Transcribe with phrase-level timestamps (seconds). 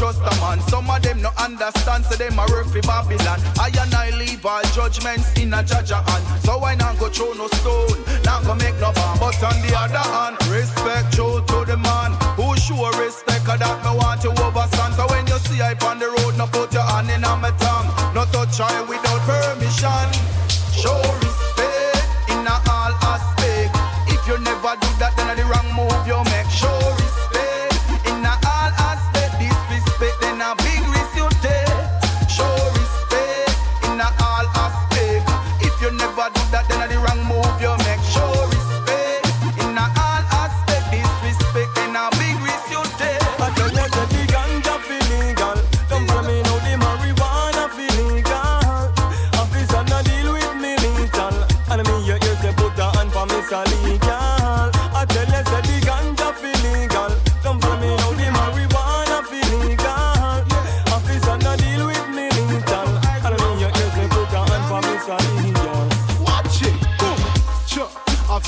[0.00, 0.58] Just a man.
[0.62, 3.38] Some of them no understand, so them a work for Babylon.
[3.60, 6.24] I and I leave all judgments in a judge hand.
[6.40, 9.18] So I not go throw no stone, not go make no bomb.
[9.20, 13.44] But on the other hand, respect show to the man who show respect.
[13.44, 14.94] That me want you overstand.
[14.94, 17.50] So when you see I on the road, no put your hand in on my
[17.60, 17.92] tongue.
[18.14, 20.08] No touch I without permission.
[20.72, 20.96] Show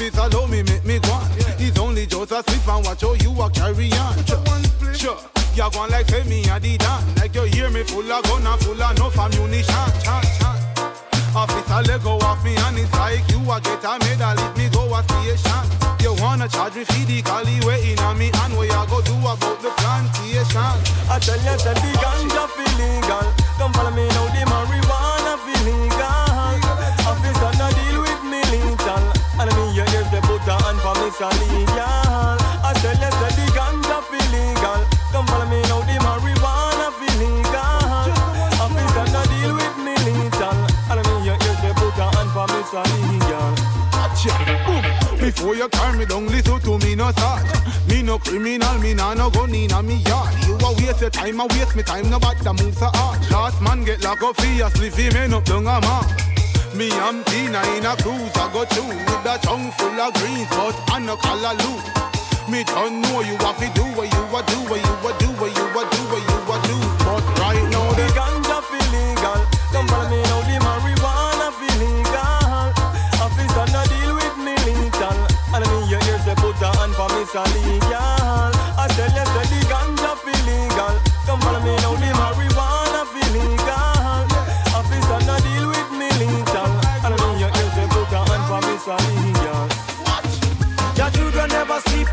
[0.02, 1.30] Officer, allow me make me go on.
[1.62, 4.18] It's only Joseph Smith and watch how you a carry on.
[4.26, 5.18] Sure, sure.
[5.54, 7.14] You gone like say me a the dan.
[7.14, 9.86] Like you hear me full of gun and full of enough ammunition.
[10.02, 10.58] Chan, chan.
[11.38, 14.66] Officer, let go off me and it's like you a get a medal if me
[14.74, 15.62] go a station.
[16.02, 19.14] You wanna charge me for the cali waiting on me and what you go do
[19.22, 20.66] about the plantation?
[21.06, 23.22] I tell you that the ganja feel legal.
[23.54, 25.81] Come follow me now, the marijuana feel
[31.20, 32.38] a hand for me so legal.
[32.62, 34.80] I tell you that the ganja feel legal.
[35.12, 38.08] Come follow me now, the marijuana feel legal.
[38.62, 40.56] Officer no deal with me lethal.
[40.90, 43.52] And me you hear say put a hand for me so legal.
[44.66, 45.18] Boom.
[45.18, 47.42] Before you carry me down, listen to me no sad.
[47.88, 50.34] Me no criminal, me nah no gun in a me yard.
[50.46, 53.20] You a waste your time, I waste me time, no bother move so hard.
[53.30, 56.31] Last man get locked up for your sleep, he man up down a mark.
[56.74, 60.48] Me and Tina in a cruise, I go through with a tongue full of greens,
[60.56, 61.84] but I no color loop.
[62.48, 65.28] Me don't know you have to do what you a do, what you a do,
[65.36, 66.76] what you a do, what you a do.
[67.04, 69.40] But right now The ganja feel legal.
[69.68, 72.72] Come follow me now, the marijuana feel legal.
[73.20, 75.18] Officer no deal with me lethal.
[75.52, 78.48] And me you hear say put a hand for me so legal.
[78.80, 79.21] I tell you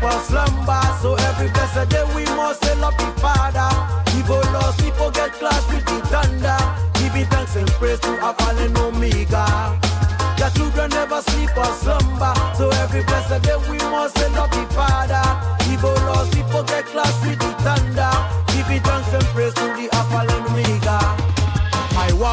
[0.00, 3.68] sleep slumber, so every blessed day we must still up the Father.
[4.16, 6.58] Evil lost people get class with the thunder.
[6.94, 9.78] Giving thanks and praise to our fallen Omega.
[10.38, 14.64] Your children never sleep or slumber, so every blessed day we must still up the
[14.74, 15.24] Father.
[15.70, 17.49] Evil lost people get class with the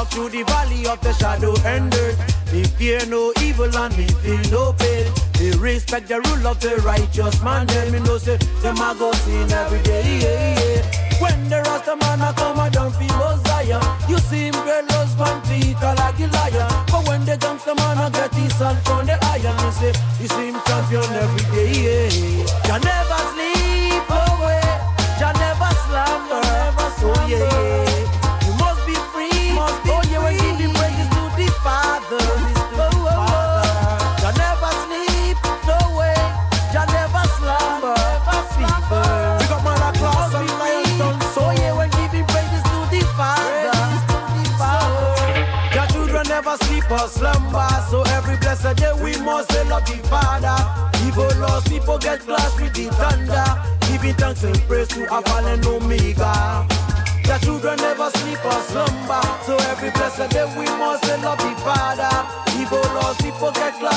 [0.07, 2.15] walk through the valley of the shadow and dirt.
[2.51, 5.11] Me fear no evil and me feel no pain.
[5.39, 7.67] Me respect the rule of the righteous man.
[7.67, 10.19] Then me know say them a go sin every day.
[10.19, 11.21] Yeah, yeah.
[11.21, 15.43] When the Rasta man a come a down feel Mosiah, you see him girl husband
[15.45, 16.85] teeth like a lion.
[16.91, 20.27] But when the gangster man a get his son on the iron, me say you
[20.27, 21.71] see him champion every day.
[21.85, 22.09] Yeah.
[22.67, 24.61] You never sleep away,
[25.19, 26.41] you never slumber.
[26.99, 27.86] Oh yeah, yeah.
[46.89, 47.67] Or slumber.
[47.89, 50.57] So every blessed day we must up the Father.
[51.05, 53.45] Evil lost people get class with the thunder.
[53.91, 56.67] Giving thanks and praise to our fallen Omega.
[57.27, 59.21] Your children never sleep or slumber.
[59.43, 62.15] So every blessed day we must love the Father.
[62.59, 63.96] Evil lost people get class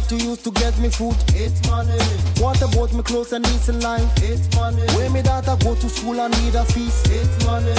[0.00, 1.16] have to use to get me food?
[1.34, 1.98] It's money.
[2.40, 4.08] What about me clothes and needs in life?
[4.22, 4.82] It's money.
[4.96, 7.08] Where me daughter go to school and need a feast?
[7.10, 7.74] It's money.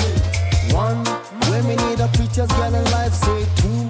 [0.74, 1.04] One,
[1.50, 3.14] where me need a preacher's girl in life?
[3.14, 3.82] Say two.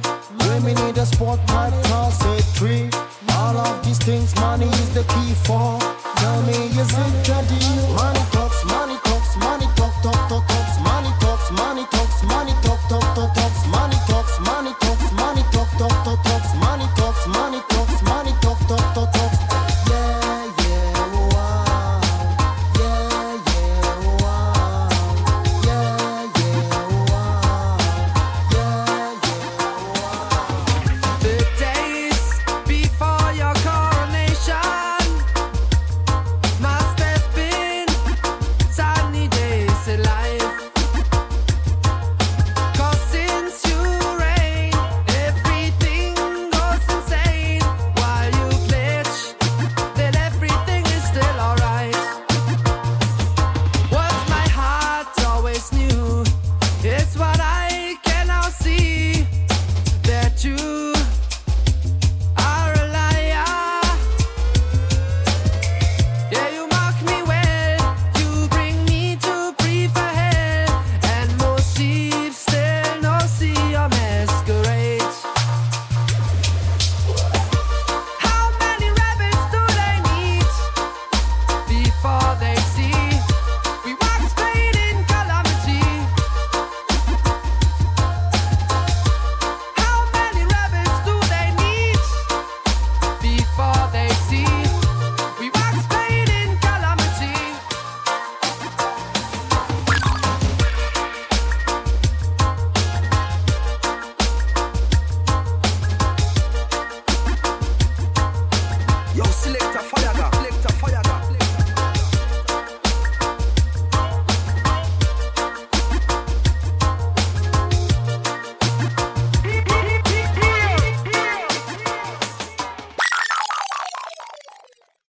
[0.47, 2.11] Where me need a sport mad car?
[2.11, 2.89] Say three.
[3.35, 5.79] All of these things, money is the key for.
[6.17, 7.95] Tell me, is it deal?
[7.95, 8.20] Money